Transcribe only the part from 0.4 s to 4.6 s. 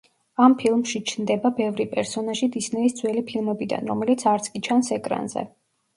ამ ფილმში ჩნდება ბევრი პერსონაჟი დისნეის ძველი ფილმებიდან, რომელიც არც